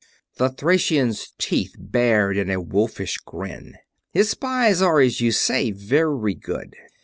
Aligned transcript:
The 0.37 0.49
Thracian's 0.49 1.31
teeth 1.37 1.75
bared 1.77 2.35
in 2.35 2.49
a 2.49 2.59
wolfish 2.59 3.19
grin. 3.19 3.75
"His 4.09 4.31
spies 4.31 4.81
are, 4.81 4.99
as 4.99 5.21
you 5.21 5.31
say, 5.31 5.69
very 5.69 6.33
good. 6.33 6.75